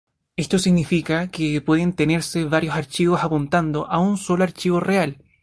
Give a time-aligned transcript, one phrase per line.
[0.35, 5.17] Esto significa que pueden tenerse varios archivos apuntando a un solo archivo real.